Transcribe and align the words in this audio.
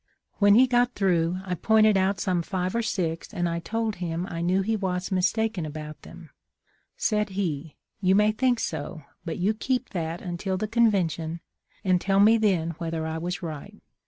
When 0.39 0.55
he 0.55 0.65
got 0.65 0.95
through, 0.95 1.41
I 1.45 1.53
pointed 1.53 1.95
out 1.95 2.19
some 2.19 2.41
five 2.41 2.73
or 2.75 2.81
six, 2.81 3.31
and 3.31 3.47
I 3.47 3.59
told 3.59 3.97
him 3.97 4.25
I 4.31 4.41
knew 4.41 4.63
he 4.63 4.75
was 4.75 5.11
mistaken 5.11 5.63
about 5.63 6.01
them. 6.01 6.31
Said 6.97 7.29
he, 7.37 7.75
'You 7.99 8.15
may 8.15 8.31
think 8.31 8.59
so, 8.59 9.03
but 9.25 9.37
you 9.37 9.53
keep 9.53 9.89
that 9.89 10.19
until 10.19 10.57
the 10.57 10.67
convention 10.67 11.39
and 11.83 12.01
tell 12.01 12.19
me 12.19 12.39
then 12.39 12.71
whether 12.79 13.05
I 13.05 13.19
was 13.19 13.43
right.' 13.43 13.83